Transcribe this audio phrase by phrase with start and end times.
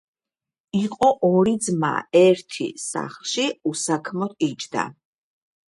[0.79, 1.91] იყო ორი ძმა.
[2.23, 4.91] ერთი სახლში უსაქმოდ იჯდა.